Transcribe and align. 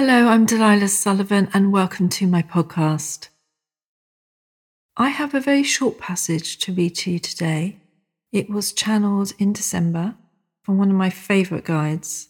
I'm 0.00 0.46
Delilah 0.46 0.86
Sullivan, 0.86 1.48
and 1.52 1.72
welcome 1.72 2.08
to 2.10 2.28
my 2.28 2.40
podcast. 2.40 3.30
I 4.96 5.08
have 5.08 5.34
a 5.34 5.40
very 5.40 5.64
short 5.64 5.98
passage 5.98 6.56
to 6.58 6.72
read 6.72 6.94
to 6.98 7.10
you 7.10 7.18
today. 7.18 7.80
It 8.30 8.48
was 8.48 8.72
channeled 8.72 9.32
in 9.40 9.52
December 9.52 10.14
from 10.62 10.78
one 10.78 10.88
of 10.88 10.94
my 10.94 11.10
favourite 11.10 11.64
guides, 11.64 12.28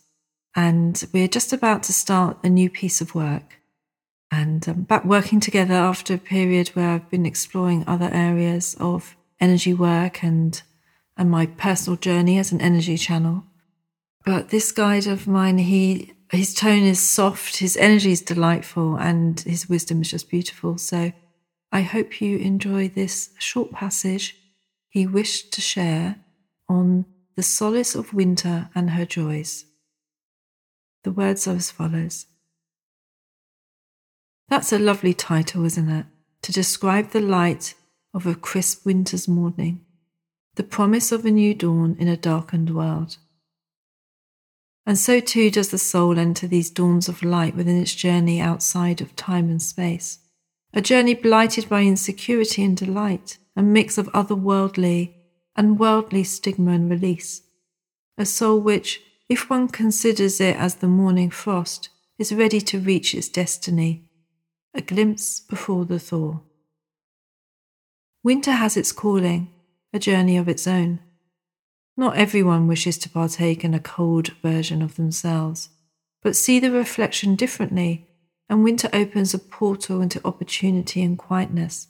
and 0.57 1.05
we're 1.13 1.29
just 1.29 1.53
about 1.53 1.83
to 1.83 1.93
start 1.93 2.39
a 2.43 2.49
new 2.49 2.71
piece 2.71 3.03
of 3.03 3.15
work. 3.15 3.61
And 4.31 4.67
I'm 4.67 4.85
back 4.85 5.05
working 5.05 5.39
together 5.39 5.75
after 5.75 6.15
a 6.15 6.19
period 6.19 6.69
where 6.69 6.89
I've 6.89 7.11
been 7.11 7.27
exploring 7.27 7.85
other 7.87 8.09
areas 8.11 8.77
of 8.81 9.15
energy 9.41 9.75
work 9.75 10.25
and, 10.25 10.61
and 11.19 11.31
my 11.31 11.45
personal 11.45 11.99
journey 11.99 12.39
as 12.39 12.51
an 12.51 12.63
energy 12.63 12.97
channel. 12.97 13.45
But 14.25 14.49
this 14.49 14.73
guide 14.73 15.07
of 15.07 15.27
mine, 15.27 15.59
he 15.59 16.15
his 16.31 16.55
tone 16.55 16.83
is 16.83 17.01
soft, 17.01 17.57
his 17.57 17.77
energy 17.77 18.13
is 18.13 18.21
delightful, 18.21 18.97
and 18.97 19.41
his 19.41 19.69
wisdom 19.69 20.03
is 20.03 20.11
just 20.11 20.29
beautiful. 20.29 20.79
So 20.79 21.13
I 21.73 21.83
hope 21.83 22.21
you 22.21 22.39
enjoy 22.39 22.89
this 22.89 23.31
short 23.39 23.73
passage 23.73 24.37
he 24.89 25.07
wished 25.07 25.53
to 25.53 25.61
share 25.61 26.17
on 26.69 27.07
the 27.37 27.43
solace 27.43 27.95
of 27.95 28.15
winter 28.15 28.71
and 28.75 28.91
her 28.91 29.05
joys. 29.05 29.65
The 31.05 31.13
words 31.13 31.47
are 31.47 31.57
as 31.57 31.71
follows 31.71 32.27
That's 34.49 34.73
a 34.73 34.79
lovely 34.79 35.15
title, 35.15 35.65
isn't 35.65 35.89
it? 35.89 36.07
To 36.43 36.53
describe 36.53 37.11
the 37.11 37.21
light 37.21 37.75
of 38.15 38.27
a 38.27 38.35
crisp 38.35 38.87
winter's 38.87 39.29
morning, 39.29 39.85
the 40.55 40.63
promise 40.63 41.13
of 41.13 41.25
a 41.25 41.31
new 41.31 41.55
dawn 41.55 41.97
in 41.99 42.09
a 42.09 42.17
darkened 42.17 42.75
world. 42.75 43.19
And 44.89 44.97
so 44.97 45.21
too 45.21 45.51
does 45.51 45.69
the 45.69 45.77
soul 45.77 46.19
enter 46.19 46.47
these 46.47 46.71
dawns 46.71 47.11
of 47.11 47.23
light 47.23 47.55
within 47.55 47.79
its 47.79 47.95
journey 47.95 48.41
outside 48.41 49.03
of 49.03 49.15
time 49.17 49.51
and 49.51 49.61
space. 49.61 50.21
A 50.73 50.81
journey 50.81 51.13
blighted 51.13 51.69
by 51.69 51.83
insecurity 51.83 52.65
and 52.65 52.75
delight, 52.75 53.37
a 53.55 53.63
mix 53.63 53.99
of 53.99 54.09
otherworldly 54.15 55.13
and 55.55 55.79
worldly 55.79 56.25
stigma 56.25 56.71
and 56.71 56.91
release. 56.91 57.43
A 58.17 58.25
soul 58.25 58.61
which, 58.61 59.03
if 59.29 59.51
one 59.51 59.69
considers 59.69 60.41
it 60.41 60.57
as 60.57 60.77
the 60.77 60.89
morning 60.89 61.29
frost, 61.29 61.91
is 62.19 62.33
ready 62.33 62.63
to 62.63 62.81
reach 62.81 63.15
its 63.15 63.29
destiny. 63.29 64.09
A 64.73 64.81
glimpse 64.81 65.39
before 65.39 65.85
the 65.85 65.99
thaw. 65.99 66.39
Winter 68.25 68.53
has 68.53 68.75
its 68.75 68.93
calling, 68.93 69.53
a 69.93 69.99
journey 69.99 70.39
of 70.39 70.49
its 70.49 70.67
own. 70.67 71.01
Not 71.99 72.17
everyone 72.17 72.69
wishes 72.69 72.97
to 72.99 73.11
partake 73.11 73.65
in 73.65 73.75
a 73.75 73.81
cold 73.81 74.29
version 74.41 74.83
of 74.83 74.95
themselves, 74.95 75.71
but 76.23 76.37
see 76.37 76.61
the 76.61 76.71
reflection 76.71 77.35
differently, 77.35 78.07
and 78.49 78.63
winter 78.63 78.89
opens 78.93 79.35
a 79.35 79.39
portal 79.41 80.01
into 80.01 80.25
opportunity 80.25 81.03
and 81.03 81.19
quietness, 81.19 81.89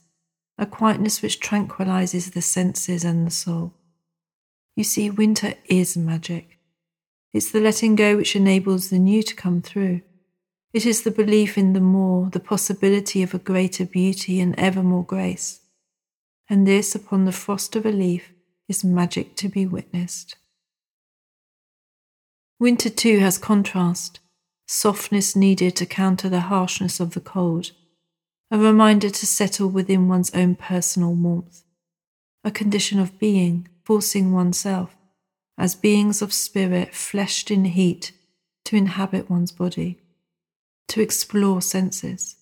a 0.57 0.65
quietness 0.65 1.21
which 1.21 1.41
tranquilizes 1.41 2.33
the 2.33 2.41
senses 2.41 3.05
and 3.05 3.27
the 3.27 3.31
soul. 3.31 3.75
You 4.77 4.83
see, 4.83 5.11
winter 5.11 5.53
is 5.67 5.95
magic. 5.95 6.59
It's 7.35 7.51
the 7.51 7.61
letting 7.61 7.95
go 7.95 8.17
which 8.17 8.35
enables 8.35 8.89
the 8.89 8.99
new 8.99 9.23
to 9.23 9.35
come 9.35 9.61
through. 9.61 10.01
It 10.73 10.87
is 10.87 11.03
the 11.03 11.11
belief 11.11 11.59
in 11.59 11.75
the 11.75 11.81
more, 11.81 12.31
the 12.31 12.41
possibility 12.41 13.23
of 13.23 13.35
a 13.35 13.39
greater 13.39 13.85
beauty 13.85 14.41
and 14.41 14.59
ever 14.59 14.83
more 14.83 15.05
grace. 15.05 15.61
And 16.49 16.67
this 16.67 16.95
upon 16.95 17.27
the 17.27 17.33
frost 17.33 17.77
of 17.77 17.85
a 17.85 17.93
leaf 17.93 18.33
is 18.69 18.85
magic 18.85 19.35
to 19.37 19.49
be 19.49 19.67
witnessed. 19.67 20.37
Winter 22.61 22.91
too 22.91 23.19
has 23.21 23.39
contrast, 23.39 24.21
softness 24.67 25.35
needed 25.35 25.75
to 25.77 25.87
counter 25.87 26.29
the 26.29 26.41
harshness 26.41 27.01
of 27.01 27.15
the 27.15 27.21
cold, 27.21 27.71
a 28.51 28.59
reminder 28.59 29.11
to 29.11 29.27
settle 29.27 29.69
within 29.69 30.09
one's 30.09 30.35
own 30.35 30.55
personal 30.55 31.15
warmth, 31.15 31.63
a 32.45 32.51
condition 32.51 32.99
of 32.99 33.19
being, 33.19 33.69
forcing 33.85 34.33
oneself, 34.33 34.97
as 35.57 35.75
beings 35.75 36.21
of 36.21 36.33
spirit 36.33 36.95
fleshed 36.95 37.51
in 37.51 37.65
heat, 37.65 38.13
to 38.65 38.77
inhabit 38.77 39.31
one's 39.31 39.53
body, 39.53 39.99
to 40.89 41.01
explore 41.01 41.63
senses. 41.63 42.37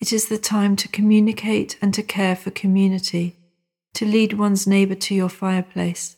It 0.00 0.12
is 0.12 0.28
the 0.28 0.38
time 0.38 0.76
to 0.76 0.88
communicate 0.88 1.78
and 1.80 1.94
to 1.94 2.02
care 2.02 2.36
for 2.36 2.50
community 2.50 3.36
to 3.94 4.04
lead 4.04 4.32
one's 4.32 4.66
neighbour 4.66 4.96
to 4.96 5.14
your 5.14 5.28
fireplace, 5.28 6.16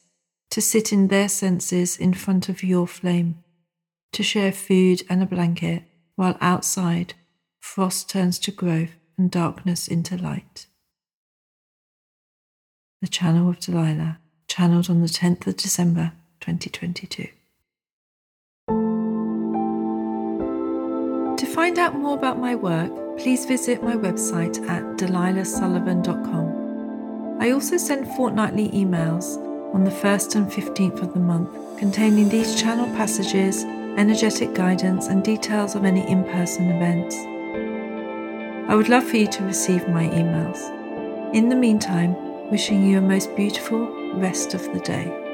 to 0.50 0.60
sit 0.60 0.92
in 0.92 1.08
their 1.08 1.28
senses 1.28 1.96
in 1.96 2.14
front 2.14 2.48
of 2.48 2.62
your 2.62 2.86
flame, 2.86 3.42
to 4.12 4.22
share 4.22 4.52
food 4.52 5.02
and 5.08 5.22
a 5.22 5.26
blanket, 5.26 5.84
while 6.16 6.38
outside 6.40 7.14
frost 7.60 8.08
turns 8.08 8.38
to 8.38 8.50
growth 8.50 8.96
and 9.18 9.30
darkness 9.30 9.86
into 9.86 10.16
light. 10.16 10.66
The 13.02 13.08
Channel 13.08 13.50
of 13.50 13.60
Delilah, 13.60 14.18
channeled 14.48 14.88
on 14.88 15.02
the 15.02 15.08
10th 15.08 15.46
of 15.46 15.56
December 15.56 16.12
2022. 16.40 17.28
To 21.36 21.46
find 21.46 21.78
out 21.78 21.94
more 21.94 22.16
about 22.16 22.38
my 22.38 22.54
work, 22.54 22.90
please 23.18 23.44
visit 23.44 23.82
my 23.82 23.94
website 23.94 24.66
at 24.68 24.82
delilahsullivan.com. 24.96 26.55
I 27.38 27.50
also 27.50 27.76
send 27.76 28.08
fortnightly 28.16 28.70
emails 28.70 29.36
on 29.74 29.84
the 29.84 29.90
1st 29.90 30.36
and 30.36 30.50
15th 30.50 31.02
of 31.02 31.12
the 31.12 31.20
month 31.20 31.50
containing 31.78 32.28
these 32.28 32.60
channel 32.60 32.86
passages, 32.96 33.64
energetic 33.98 34.54
guidance, 34.54 35.08
and 35.08 35.22
details 35.22 35.74
of 35.74 35.84
any 35.84 36.08
in 36.08 36.24
person 36.24 36.70
events. 36.70 37.14
I 38.70 38.74
would 38.74 38.88
love 38.88 39.04
for 39.04 39.16
you 39.18 39.26
to 39.28 39.44
receive 39.44 39.86
my 39.88 40.04
emails. 40.08 40.72
In 41.34 41.48
the 41.50 41.56
meantime, 41.56 42.16
wishing 42.50 42.86
you 42.86 42.98
a 42.98 43.02
most 43.02 43.34
beautiful 43.36 43.86
rest 44.14 44.54
of 44.54 44.62
the 44.72 44.80
day. 44.80 45.25